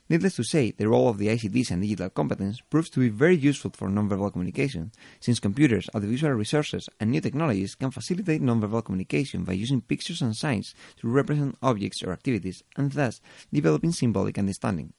Needless 0.09 0.35
to 0.35 0.43
say, 0.43 0.71
the 0.71 0.89
role 0.89 1.07
of 1.07 1.17
the 1.17 1.29
ICTs 1.29 1.71
and 1.71 1.81
digital 1.81 2.09
competence 2.09 2.59
proves 2.69 2.89
to 2.91 2.99
be 2.99 3.07
very 3.07 3.37
useful 3.37 3.71
for 3.73 3.87
nonverbal 3.87 4.33
communication, 4.33 4.91
since 5.21 5.39
computers, 5.39 5.89
audiovisual 5.95 6.33
resources, 6.33 6.89
and 6.99 7.09
new 7.09 7.21
technologies 7.21 7.73
can 7.73 7.89
facilitate 7.89 8.41
nonverbal 8.41 8.83
communication 8.83 9.45
by 9.45 9.53
using 9.53 9.81
pictures 9.81 10.21
and 10.21 10.35
signs 10.35 10.75
to 10.97 11.07
represent 11.07 11.57
objects 11.63 12.03
or 12.03 12.11
activities, 12.11 12.63
and 12.75 12.91
thus 12.91 13.21
developing 13.51 13.93
symbolic 13.93 14.37
understanding. 14.37 14.91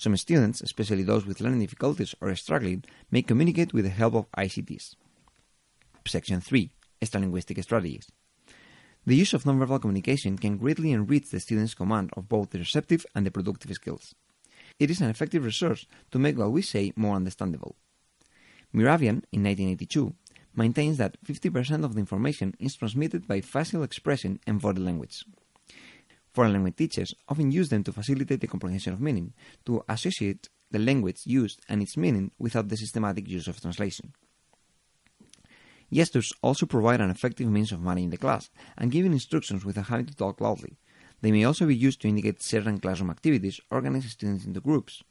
Some 0.00 0.16
students, 0.16 0.62
especially 0.62 1.02
those 1.02 1.26
with 1.26 1.42
learning 1.42 1.60
difficulties 1.60 2.14
or 2.22 2.34
struggling, 2.34 2.84
may 3.10 3.20
communicate 3.20 3.74
with 3.74 3.84
the 3.84 3.90
help 3.90 4.14
of 4.14 4.32
ICTs. 4.32 4.96
Section 6.06 6.40
3 6.40 6.70
Extralinguistic 7.02 7.62
Strategies 7.62 8.10
The 9.04 9.14
use 9.14 9.34
of 9.34 9.44
nonverbal 9.44 9.82
communication 9.82 10.38
can 10.38 10.56
greatly 10.56 10.92
enrich 10.92 11.28
the 11.28 11.38
student's 11.38 11.74
command 11.74 12.12
of 12.16 12.30
both 12.30 12.48
the 12.48 12.60
receptive 12.60 13.04
and 13.14 13.26
the 13.26 13.30
productive 13.30 13.74
skills. 13.74 14.14
It 14.78 14.90
is 14.90 15.02
an 15.02 15.10
effective 15.10 15.44
resource 15.44 15.84
to 16.12 16.18
make 16.18 16.38
what 16.38 16.50
we 16.50 16.62
say 16.62 16.94
more 16.96 17.16
understandable. 17.16 17.76
Mehrabian, 18.74 19.22
in 19.32 19.44
1982, 19.44 20.14
maintains 20.56 20.96
that 20.96 21.22
50% 21.26 21.84
of 21.84 21.92
the 21.92 22.00
information 22.00 22.54
is 22.58 22.74
transmitted 22.74 23.28
by 23.28 23.42
facial 23.42 23.82
expression 23.82 24.40
and 24.46 24.62
body 24.62 24.80
language. 24.80 25.26
Foreign 26.32 26.52
language 26.52 26.76
teachers 26.76 27.14
often 27.28 27.50
use 27.50 27.68
them 27.68 27.82
to 27.84 27.92
facilitate 27.92 28.40
the 28.40 28.46
comprehension 28.46 28.92
of 28.92 29.00
meaning, 29.00 29.32
to 29.66 29.82
associate 29.88 30.48
the 30.70 30.78
language 30.78 31.22
used 31.24 31.60
and 31.68 31.82
its 31.82 31.96
meaning 31.96 32.30
without 32.38 32.68
the 32.68 32.76
systematic 32.76 33.28
use 33.28 33.48
of 33.48 33.60
translation. 33.60 34.12
Gestures 35.92 36.32
also 36.40 36.66
provide 36.66 37.00
an 37.00 37.10
effective 37.10 37.48
means 37.48 37.72
of 37.72 37.82
managing 37.82 38.10
the 38.10 38.16
class 38.16 38.48
and 38.78 38.92
giving 38.92 39.12
instructions 39.12 39.64
without 39.64 39.88
having 39.88 40.06
to 40.06 40.14
talk 40.14 40.40
loudly. 40.40 40.78
They 41.20 41.32
may 41.32 41.44
also 41.44 41.66
be 41.66 41.74
used 41.74 42.00
to 42.02 42.08
indicate 42.08 42.42
certain 42.42 42.78
classroom 42.78 43.10
activities, 43.10 43.60
organize 43.70 44.08
students 44.08 44.44
into 44.44 44.60
groups. 44.60 45.02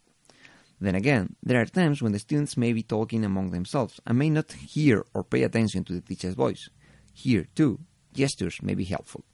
Then 0.79 0.95
again, 0.95 1.35
there 1.43 1.61
are 1.61 1.65
times 1.65 2.01
when 2.01 2.13
the 2.13 2.19
students 2.19 2.55
may 2.55 2.71
be 2.71 2.81
talking 2.81 3.25
among 3.25 3.51
themselves 3.51 3.99
and 4.07 4.17
may 4.17 4.29
not 4.29 4.53
hear 4.53 5.05
or 5.13 5.25
pay 5.25 5.43
attention 5.43 5.83
to 5.83 5.93
the 5.93 6.01
teacher's 6.01 6.35
voice. 6.35 6.69
Here, 7.13 7.47
too, 7.53 7.79
gestures 8.13 8.61
may 8.61 8.75
be 8.75 8.85
helpful. 8.85 9.25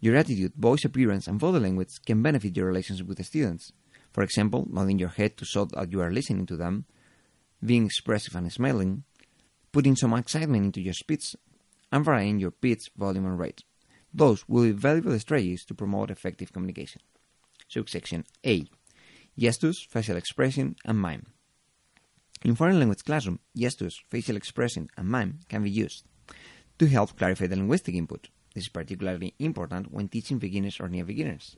Your 0.00 0.16
attitude, 0.16 0.52
voice 0.54 0.84
appearance, 0.84 1.26
and 1.26 1.40
body 1.40 1.58
language 1.58 2.00
can 2.06 2.22
benefit 2.22 2.56
your 2.56 2.66
relationship 2.66 3.06
with 3.06 3.18
the 3.18 3.24
students. 3.24 3.72
For 4.12 4.22
example, 4.22 4.66
nodding 4.70 4.98
your 4.98 5.08
head 5.08 5.36
to 5.38 5.44
show 5.44 5.64
that 5.66 5.90
you 5.90 6.00
are 6.00 6.12
listening 6.12 6.46
to 6.46 6.56
them, 6.56 6.84
being 7.64 7.86
expressive 7.86 8.36
and 8.36 8.52
smiling, 8.52 9.04
putting 9.72 9.96
some 9.96 10.14
excitement 10.14 10.64
into 10.66 10.80
your 10.80 10.94
speech, 10.94 11.34
and 11.90 12.04
varying 12.04 12.38
your 12.38 12.50
pitch, 12.50 12.90
volume, 12.96 13.26
and 13.26 13.38
rate. 13.38 13.64
Those 14.14 14.48
will 14.48 14.64
be 14.64 14.72
valuable 14.72 15.18
strategies 15.18 15.64
to 15.66 15.74
promote 15.74 16.10
effective 16.10 16.52
communication. 16.52 17.02
Subsection 17.68 18.24
A 18.46 18.64
Gestures, 19.38 19.86
facial 19.88 20.16
expression, 20.16 20.76
and 20.84 20.98
mime. 20.98 21.26
In 22.42 22.54
foreign 22.54 22.78
language 22.78 23.04
classroom, 23.04 23.40
gestures, 23.56 24.00
facial 24.08 24.36
expression, 24.36 24.88
and 24.96 25.08
mime 25.08 25.40
can 25.48 25.62
be 25.62 25.70
used 25.70 26.04
to 26.78 26.86
help 26.86 27.16
clarify 27.16 27.46
the 27.46 27.56
linguistic 27.56 27.94
input. 27.94 28.28
This 28.54 28.64
is 28.64 28.68
particularly 28.68 29.34
important 29.38 29.92
when 29.92 30.08
teaching 30.08 30.38
beginners 30.38 30.80
or 30.80 30.88
near 30.88 31.04
beginners. 31.04 31.56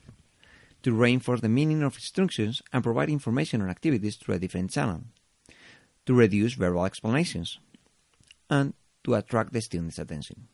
To 0.83 0.93
reinforce 0.93 1.41
the 1.41 1.49
meaning 1.49 1.83
of 1.83 1.95
instructions 1.95 2.63
and 2.73 2.83
provide 2.83 3.11
information 3.11 3.61
on 3.63 3.71
activities 3.71 4.17
through 4.17 4.37
a 4.37 4.39
different 4.39 4.71
channel. 4.71 5.03
To 6.07 6.15
reduce 6.15 6.55
verbal 6.55 6.85
explanations. 6.85 7.59
And 8.49 8.75
to 9.05 9.15
attract 9.15 9.53
the 9.53 9.61
student's 9.61 9.99
attention. 9.99 10.49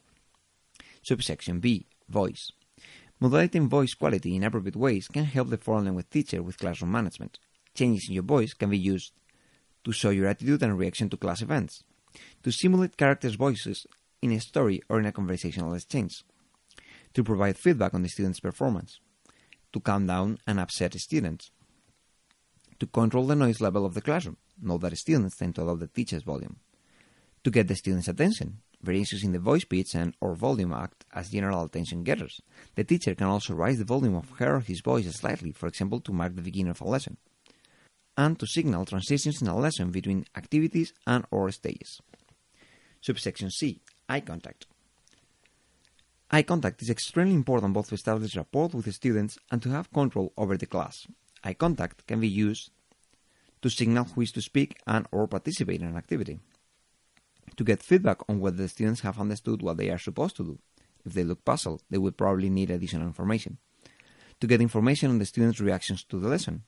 Subsection 1.03 1.61
B 1.61 1.87
Voice. 2.09 2.53
Modulating 3.19 3.69
voice 3.69 3.95
quality 3.95 4.37
in 4.37 4.45
appropriate 4.45 4.77
ways 4.77 5.09
can 5.09 5.25
help 5.25 5.49
the 5.49 5.57
foreign 5.57 5.87
language 5.87 6.11
teacher 6.11 6.43
with 6.43 6.59
classroom 6.59 6.93
management. 6.93 7.39
Changes 7.75 8.09
in 8.09 8.15
your 8.15 8.23
voice 8.23 8.53
can 8.53 8.71
be 8.71 8.79
used 8.79 9.13
to 9.85 9.93
show 9.93 10.11
your 10.11 10.27
attitude 10.27 10.63
and 10.63 10.79
reaction 10.79 11.09
to 11.09 11.17
class 11.17 11.41
events, 11.41 11.83
to 12.43 12.51
simulate 12.51 12.97
characters' 12.97 13.37
voices 13.37 13.87
in 14.27 14.37
a 14.37 14.41
story 14.41 14.83
or 14.89 14.99
in 14.99 15.07
a 15.07 15.13
conversational 15.13 15.75
exchange, 15.75 16.25
to 17.15 17.25
provide 17.25 17.57
feedback 17.57 17.95
on 17.95 18.03
the 18.03 18.09
student's 18.09 18.41
performance, 18.41 19.01
to 19.73 19.81
calm 19.81 20.07
down 20.07 20.39
and 20.47 20.61
upset 20.61 20.95
students, 20.95 21.51
to 22.79 22.87
control 22.87 23.27
the 23.27 23.35
noise 23.35 23.61
level 23.61 23.87
of 23.87 23.95
the 23.95 24.03
classroom, 24.03 24.37
note 24.61 24.83
that 24.83 24.97
students 24.97 25.37
tend 25.37 25.55
to 25.55 25.63
adopt 25.63 25.81
the 25.81 25.87
teacher's 25.87 26.23
volume, 26.23 26.57
to 27.43 27.51
get 27.51 27.69
the 27.69 27.75
student's 27.75 28.09
attention, 28.09 28.59
variations 28.83 29.25
in 29.25 29.33
the 29.33 29.39
voice 29.39 29.65
pitch 29.65 29.95
and 29.95 30.15
or 30.21 30.35
volume 30.35 30.73
act 30.73 31.05
as 31.13 31.31
general 31.31 31.65
attention 31.65 32.03
getters. 32.03 32.41
The 32.75 32.85
teacher 32.85 33.15
can 33.15 33.29
also 33.29 33.55
raise 33.55 33.79
the 33.79 33.85
volume 33.85 34.17
of 34.17 34.31
her 34.39 34.57
or 34.57 34.61
his 34.61 34.81
voice 34.81 35.11
slightly, 35.15 35.53
for 35.53 35.67
example, 35.69 36.01
to 36.01 36.13
mark 36.13 36.35
the 36.35 36.43
beginning 36.43 36.71
of 36.71 36.81
a 36.81 36.85
lesson, 36.85 37.17
and 38.17 38.39
to 38.39 38.47
signal 38.47 38.85
transitions 38.85 39.41
in 39.41 39.49
a 39.49 39.57
lesson 39.57 39.91
between 39.91 40.27
activities 40.37 40.93
and 41.07 41.25
or 41.31 41.51
stages. 41.51 42.01
Subsection 43.01 43.51
C. 43.51 43.81
Eye 44.09 44.21
contact. 44.21 44.67
Eye 46.31 46.43
contact 46.43 46.81
is 46.83 46.91
extremely 46.91 47.35
important 47.35 47.73
both 47.73 47.89
to 47.89 47.95
establish 47.97 48.37
rapport 48.37 48.69
with 48.69 48.85
the 48.85 48.93
students 48.93 49.39
and 49.51 49.61
to 49.63 49.71
have 49.71 49.93
control 49.93 50.33
over 50.37 50.57
the 50.57 50.67
class. 50.67 51.07
Eye 51.43 51.55
contact 51.55 52.07
can 52.07 52.21
be 52.21 52.29
used 52.29 52.71
to 53.63 53.71
signal 53.71 54.05
who 54.05 54.21
is 54.21 54.31
to 54.33 54.43
speak 54.43 54.79
and 54.87 55.07
or 55.11 55.27
participate 55.27 55.81
in 55.81 55.89
an 55.89 55.97
activity. 55.97 56.39
To 57.57 57.65
get 57.65 57.83
feedback 57.83 58.19
on 58.29 58.39
whether 58.39 58.59
the 58.59 58.69
students 58.69 59.01
have 59.01 59.21
understood 59.21 59.63
what 59.63 59.77
they 59.77 59.91
are 59.91 59.99
supposed 59.99 60.37
to 60.37 60.45
do. 60.45 60.59
If 61.05 61.15
they 61.15 61.25
look 61.25 61.45
puzzled, 61.45 61.83
they 61.91 61.99
will 61.99 62.13
probably 62.13 62.51
need 62.51 62.71
additional 62.71 63.07
information. 63.07 63.59
To 64.41 64.47
get 64.47 64.61
information 64.61 65.11
on 65.11 65.19
the 65.19 65.27
students' 65.27 65.61
reactions 65.61 66.05
to 66.05 66.21
the 66.21 66.29
lesson. 66.29 66.63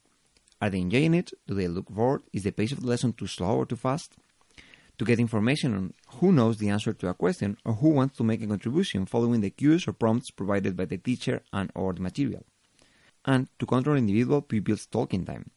Are 0.60 0.70
they 0.70 0.80
enjoying 0.80 1.14
it? 1.14 1.32
Do 1.46 1.54
they 1.54 1.68
look 1.68 1.88
bored? 1.88 2.22
Is 2.32 2.42
the 2.42 2.52
pace 2.52 2.72
of 2.72 2.80
the 2.80 2.86
lesson 2.88 3.12
too 3.12 3.26
slow 3.26 3.58
or 3.58 3.66
too 3.66 3.76
fast? 3.76 4.14
To 4.98 5.04
get 5.04 5.20
information 5.20 5.74
on 5.74 5.94
who 6.18 6.32
knows 6.32 6.58
the 6.58 6.68
answer 6.68 6.92
to 6.92 7.08
a 7.08 7.14
question 7.14 7.56
or 7.64 7.74
who 7.74 7.90
wants 7.90 8.16
to 8.16 8.24
make 8.24 8.42
a 8.42 8.46
contribution 8.46 9.06
following 9.06 9.40
the 9.40 9.50
cues 9.50 9.86
or 9.86 9.92
prompts 9.92 10.30
provided 10.30 10.76
by 10.76 10.84
the 10.84 10.98
teacher 10.98 11.42
and 11.52 11.70
or 11.74 11.92
the 11.92 12.00
material. 12.00 12.44
And 13.24 13.48
to 13.58 13.66
control 13.66 13.96
individual 13.96 14.42
pupils' 14.42 14.86
talking 14.86 15.24
time. 15.24 15.50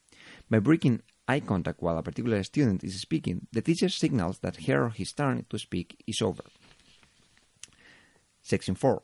By 0.50 0.60
breaking 0.60 1.02
eye 1.28 1.40
contact 1.40 1.82
while 1.82 1.98
a 1.98 2.04
particular 2.04 2.44
student 2.44 2.84
is 2.84 3.00
speaking, 3.00 3.48
the 3.52 3.62
teacher 3.62 3.90
signals 3.90 4.40
that 4.40 4.64
her 4.66 4.86
or 4.86 4.90
his 4.90 5.14
turn 5.14 5.46
to 5.50 5.58
speak 5.58 6.04
is 6.06 6.22
over. 6.22 6.44
Section 8.42 8.76
4. 8.76 9.02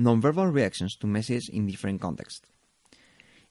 Nonverbal 0.00 0.52
reactions 0.52 0.96
to 0.96 1.06
messages 1.06 1.48
in 1.48 1.66
different 1.66 2.00
contexts. 2.00 2.50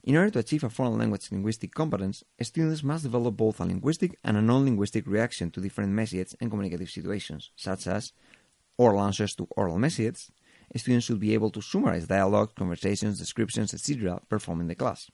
In 0.06 0.16
order 0.16 0.30
to 0.30 0.40
achieve 0.40 0.64
a 0.64 0.70
foreign 0.70 1.00
language 1.00 1.32
linguistic 1.32 1.74
competence, 1.74 2.24
students 2.40 2.84
must 2.84 3.02
develop 3.02 3.36
both 3.36 3.60
a 3.60 3.66
linguistic 3.66 4.20
and 4.24 4.38
a 4.38 4.42
non-linguistic 4.42 5.08
reaction 5.08 5.50
to 5.50 5.60
different 5.60 5.94
messages 5.94 6.36
and 6.40 6.52
communicative 6.52 6.92
situations, 6.92 7.50
such 7.56 7.88
as 7.88 8.14
oral 8.78 9.02
answers 9.02 9.34
to 9.34 9.48
oral 9.58 9.80
messages. 9.80 10.30
Students 10.76 11.08
should 11.08 11.20
be 11.20 11.34
able 11.34 11.50
to 11.50 11.60
summarize 11.60 12.06
dialogue, 12.06 12.54
conversations, 12.54 13.18
descriptions, 13.18 13.74
etc. 13.74 14.22
performed 14.30 14.62
in 14.62 14.68
the 14.68 14.76
class. 14.76 15.10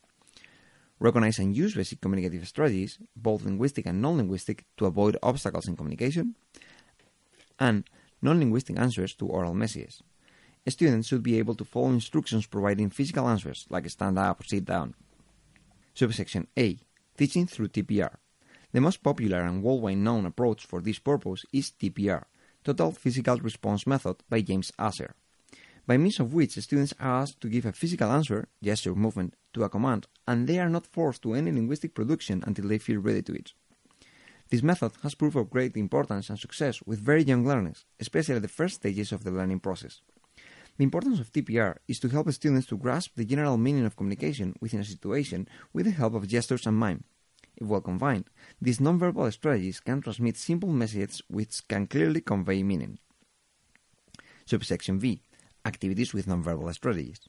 Recognize 0.99 1.39
and 1.39 1.55
use 1.55 1.73
basic 1.73 2.01
communicative 2.01 2.45
strategies, 2.45 2.99
both 3.15 3.45
linguistic 3.45 3.85
and 3.85 4.01
non-linguistic, 4.01 4.65
to 4.75 4.87
avoid 4.87 5.15
obstacles 5.23 5.69
in 5.69 5.77
communication, 5.77 6.35
and 7.57 7.85
non-linguistic 8.21 8.77
answers 8.77 9.15
to 9.15 9.25
oral 9.27 9.53
messages. 9.53 10.03
Students 10.67 11.07
should 11.07 11.23
be 11.23 11.39
able 11.39 11.55
to 11.55 11.65
follow 11.65 11.89
instructions 11.89 12.45
providing 12.45 12.91
physical 12.91 13.27
answers, 13.27 13.65
like 13.69 13.89
stand 13.89 14.19
up 14.19 14.41
or 14.41 14.43
sit 14.43 14.65
down. 14.65 14.93
Subsection 15.95 16.47
A. 16.57 16.77
Teaching 17.17 17.47
through 17.47 17.69
TPR. 17.69 18.15
The 18.71 18.79
most 18.79 19.01
popular 19.01 19.41
and 19.41 19.63
worldwide 19.63 19.97
known 19.97 20.25
approach 20.25 20.65
for 20.65 20.79
this 20.79 20.99
purpose 20.99 21.45
is 21.51 21.71
TPR, 21.71 22.23
Total 22.63 22.91
Physical 22.91 23.37
Response 23.37 23.87
Method 23.87 24.17
by 24.29 24.41
James 24.41 24.71
Asser, 24.77 25.15
by 25.87 25.97
means 25.97 26.19
of 26.19 26.33
which 26.33 26.53
students 26.53 26.93
are 26.99 27.21
asked 27.21 27.41
to 27.41 27.49
give 27.49 27.65
a 27.65 27.73
physical 27.73 28.11
answer, 28.11 28.47
gesture, 28.63 28.95
movement, 28.95 29.35
to 29.53 29.63
a 29.63 29.69
command, 29.69 30.07
and 30.27 30.47
they 30.47 30.59
are 30.59 30.69
not 30.69 30.85
forced 30.85 31.23
to 31.23 31.33
any 31.33 31.51
linguistic 31.51 31.93
production 31.95 32.43
until 32.45 32.67
they 32.67 32.77
feel 32.77 33.01
ready 33.01 33.21
to 33.23 33.33
it. 33.33 33.51
This 34.49 34.63
method 34.63 34.91
has 35.01 35.15
proved 35.15 35.37
of 35.37 35.49
great 35.49 35.75
importance 35.75 36.29
and 36.29 36.37
success 36.37 36.81
with 36.83 36.99
very 36.99 37.23
young 37.23 37.47
learners, 37.47 37.85
especially 37.99 38.35
at 38.35 38.41
the 38.41 38.47
first 38.47 38.75
stages 38.75 39.11
of 39.11 39.23
the 39.23 39.31
learning 39.31 39.59
process. 39.59 40.01
The 40.77 40.83
importance 40.83 41.19
of 41.19 41.31
TPR 41.31 41.77
is 41.87 41.99
to 41.99 42.09
help 42.09 42.31
students 42.31 42.67
to 42.67 42.77
grasp 42.77 43.11
the 43.15 43.25
general 43.25 43.57
meaning 43.57 43.85
of 43.85 43.95
communication 43.95 44.55
within 44.59 44.79
a 44.79 44.85
situation 44.85 45.47
with 45.73 45.85
the 45.85 45.91
help 45.91 46.13
of 46.13 46.27
gestures 46.27 46.65
and 46.65 46.77
mime. 46.77 47.03
If 47.57 47.67
well 47.67 47.81
combined, 47.81 48.25
these 48.61 48.79
nonverbal 48.79 49.31
strategies 49.31 49.79
can 49.79 50.01
transmit 50.01 50.37
simple 50.37 50.69
messages 50.69 51.21
which 51.27 51.67
can 51.67 51.87
clearly 51.87 52.21
convey 52.21 52.63
meaning. 52.63 52.97
Subsection 54.45 54.99
V 54.99 55.21
Activities 55.63 56.13
with 56.13 56.25
nonverbal 56.25 56.73
strategies. 56.73 57.19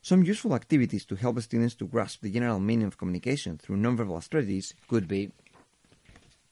Some 0.00 0.22
useful 0.22 0.54
activities 0.54 1.04
to 1.06 1.16
help 1.16 1.40
students 1.40 1.74
to 1.76 1.88
grasp 1.88 2.20
the 2.22 2.30
general 2.30 2.60
meaning 2.60 2.86
of 2.86 2.98
communication 2.98 3.58
through 3.58 3.78
nonverbal 3.78 4.22
strategies 4.22 4.74
could 4.86 5.08
be 5.08 5.32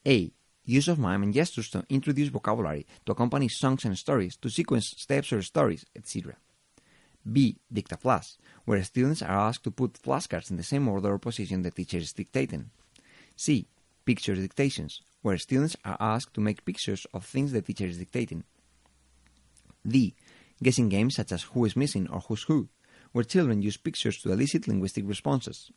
A. 0.04 0.32
Use 0.66 0.88
of 0.88 0.98
mime 0.98 1.22
and 1.22 1.32
gestures 1.32 1.70
to 1.70 1.84
introduce 1.88 2.28
vocabulary, 2.28 2.86
to 3.06 3.12
accompany 3.12 3.48
songs 3.48 3.84
and 3.84 3.96
stories, 3.96 4.36
to 4.36 4.50
sequence 4.50 4.92
steps 4.96 5.32
or 5.32 5.40
stories, 5.40 5.86
etc. 5.94 6.34
B. 7.30 7.56
Dictaflash, 7.72 8.36
where 8.64 8.82
students 8.82 9.22
are 9.22 9.38
asked 9.48 9.62
to 9.64 9.70
put 9.70 9.94
flashcards 9.94 10.50
in 10.50 10.56
the 10.56 10.64
same 10.64 10.88
order 10.88 11.12
or 11.12 11.18
position 11.18 11.62
the 11.62 11.70
teacher 11.70 11.98
is 11.98 12.12
dictating. 12.12 12.70
C. 13.36 13.68
Picture 14.04 14.34
dictations, 14.34 15.02
where 15.22 15.38
students 15.38 15.76
are 15.84 15.96
asked 16.00 16.34
to 16.34 16.40
make 16.40 16.64
pictures 16.64 17.06
of 17.14 17.24
things 17.24 17.52
the 17.52 17.62
teacher 17.62 17.86
is 17.86 17.98
dictating. 17.98 18.42
D. 19.86 20.14
Guessing 20.60 20.88
games 20.88 21.14
such 21.14 21.30
as 21.30 21.42
Who 21.42 21.64
is 21.64 21.76
Missing 21.76 22.08
or 22.10 22.20
Who's 22.20 22.42
Who, 22.44 22.68
where 23.12 23.24
children 23.24 23.62
use 23.62 23.76
pictures 23.76 24.20
to 24.22 24.32
elicit 24.32 24.66
linguistic 24.66 25.06
responses. 25.06 25.70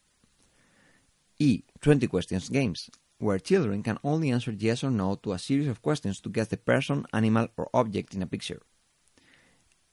E. 1.38 1.64
20 1.82 2.08
questions 2.08 2.50
games, 2.50 2.90
where 3.20 3.38
children 3.38 3.84
can 3.84 4.00
only 4.04 4.32
answer 4.32 4.52
yes 4.52 4.84
or 4.84 4.90
no 4.90 5.16
to 5.16 5.34
a 5.34 5.40
series 5.40 5.68
of 5.68 5.82
questions 5.82 6.20
to 6.22 6.30
guess 6.30 6.48
the 6.48 6.58
person, 6.58 7.06
animal, 7.14 7.48
or 7.58 7.70
object 7.74 8.16
in 8.16 8.24
a 8.24 8.28
picture. 8.28 8.62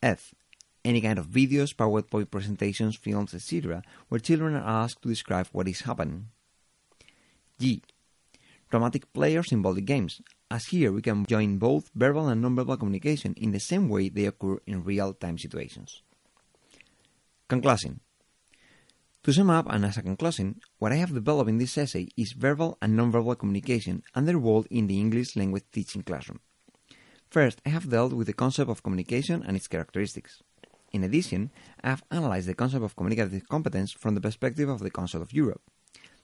F. 0.03 0.35
Any 0.85 1.01
kind 1.01 1.19
of 1.19 1.27
videos, 1.27 1.75
PowerPoint 1.75 2.31
presentations, 2.31 2.97
films, 2.97 3.35
etc., 3.35 3.83
where 4.09 4.21
children 4.21 4.55
are 4.55 4.85
asked 4.85 5.03
to 5.03 5.09
describe 5.09 5.49
what 5.51 5.67
is 5.69 5.81
happening. 5.81 6.29
G. 7.59 7.83
Dramatic 8.71 9.13
play 9.13 9.37
or 9.37 9.43
symbolic 9.43 9.85
games, 9.85 10.23
as 10.51 10.67
here 10.67 10.93
we 10.93 11.03
can 11.03 11.27
join 11.27 11.59
both 11.59 11.91
verbal 11.95 12.29
and 12.29 12.45
nonverbal 12.45 12.79
communication 12.79 13.35
in 13.37 13.51
the 13.51 13.61
same 13.61 13.89
way 13.89 14.09
they 14.09 14.27
occur 14.27 14.59
in 14.67 14.85
real-time 14.85 15.39
situations. 15.39 16.03
Conclusion 17.49 18.01
to 19.27 19.33
sum 19.33 19.51
up 19.51 19.67
and 19.69 19.85
as 19.85 19.97
a 19.97 20.03
conclusion, 20.03 20.61
what 20.79 20.93
I 20.93 20.95
have 21.03 21.13
developed 21.13 21.51
in 21.51 21.59
this 21.59 21.77
essay 21.77 22.07
is 22.17 22.31
verbal 22.31 22.79
and 22.81 22.97
nonverbal 22.97 23.37
communication 23.37 24.05
and 24.15 24.29
their 24.29 24.39
role 24.39 24.65
in 24.71 24.87
the 24.87 25.01
English 25.01 25.35
language 25.35 25.65
teaching 25.73 26.05
classroom. 26.05 26.39
First, 27.29 27.61
I 27.67 27.71
have 27.71 27.91
dealt 27.91 28.13
with 28.13 28.29
the 28.29 28.33
concept 28.33 28.71
of 28.71 28.85
communication 28.85 29.43
and 29.45 29.57
its 29.57 29.67
characteristics. 29.67 30.45
In 30.93 31.03
addition, 31.03 31.51
I 31.83 31.89
have 31.89 32.05
analyzed 32.09 32.47
the 32.47 32.55
concept 32.55 32.85
of 32.85 32.95
communicative 32.95 33.49
competence 33.49 33.91
from 33.91 34.15
the 34.15 34.21
perspective 34.21 34.69
of 34.69 34.79
the 34.79 34.93
Council 34.93 35.21
of 35.21 35.33
Europe. 35.33 35.63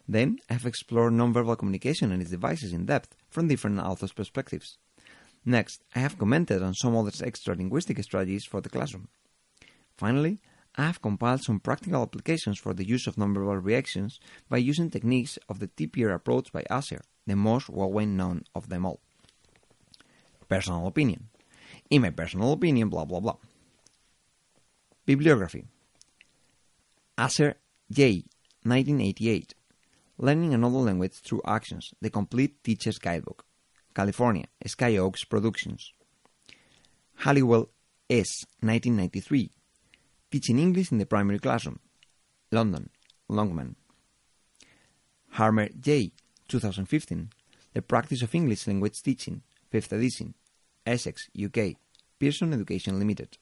Then, 0.06 0.38
I 0.48 0.52
have 0.52 0.66
explored 0.66 1.12
nonverbal 1.12 1.58
communication 1.58 2.12
and 2.12 2.22
its 2.22 2.30
devices 2.30 2.72
in 2.72 2.86
depth 2.86 3.16
from 3.30 3.48
different 3.48 3.80
authors' 3.80 4.12
perspectives. 4.12 4.78
Next, 5.44 5.82
I 5.96 5.98
have 5.98 6.18
commented 6.18 6.62
on 6.62 6.74
some 6.74 6.96
other 6.96 7.10
extra 7.24 7.56
linguistic 7.56 8.00
strategies 8.04 8.44
for 8.44 8.60
the 8.60 8.70
classroom. 8.70 9.08
Finally, 9.96 10.38
I 10.76 10.86
have 10.86 11.02
compiled 11.02 11.42
some 11.42 11.60
practical 11.60 12.02
applications 12.02 12.58
for 12.58 12.72
the 12.72 12.86
use 12.86 13.06
of 13.06 13.16
nonverbal 13.16 13.62
reactions 13.62 14.18
by 14.48 14.56
using 14.56 14.90
techniques 14.90 15.38
of 15.48 15.58
the 15.58 15.68
TPR 15.68 16.14
approach 16.14 16.50
by 16.52 16.64
Asser, 16.70 17.02
the 17.26 17.36
most 17.36 17.68
well 17.68 17.90
known 18.06 18.44
of 18.54 18.68
them 18.68 18.86
all. 18.86 19.00
Personal 20.48 20.86
opinion. 20.86 21.28
In 21.90 22.02
my 22.02 22.10
personal 22.10 22.52
opinion, 22.52 22.88
blah 22.88 23.04
blah 23.04 23.20
blah. 23.20 23.36
Bibliography 25.04 25.66
Asser 27.18 27.56
J. 27.90 28.24
1988. 28.62 29.54
Learning 30.18 30.54
another 30.54 30.78
language 30.78 31.14
through 31.14 31.42
actions. 31.46 31.92
The 32.00 32.10
complete 32.10 32.62
teacher's 32.64 32.98
guidebook. 32.98 33.44
California. 33.94 34.46
Sky 34.66 34.96
Oaks 34.96 35.24
Productions. 35.24 35.92
Halliwell 37.16 37.68
S. 38.08 38.44
1993. 38.60 39.50
Teaching 40.32 40.58
English 40.58 40.90
in 40.90 40.96
the 40.96 41.04
Primary 41.04 41.38
Classroom. 41.38 41.78
London, 42.50 42.88
Longman. 43.28 43.76
Harmer 45.32 45.68
J. 45.78 46.12
2015. 46.48 47.28
The 47.74 47.82
Practice 47.82 48.22
of 48.22 48.34
English 48.34 48.66
Language 48.66 49.02
Teaching, 49.02 49.42
5th 49.70 49.92
edition. 49.92 50.32
Essex, 50.86 51.28
UK. 51.36 51.76
Pearson 52.18 52.54
Education 52.54 52.98
Limited. 52.98 53.36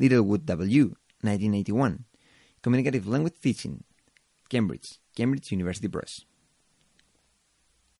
Littlewood 0.00 0.46
W. 0.46 0.96
1981. 1.22 2.06
Communicative 2.60 3.06
Language 3.06 3.38
Teaching. 3.40 3.84
Cambridge, 4.48 4.98
Cambridge 5.14 5.52
University 5.52 5.86
Press. 5.86 6.24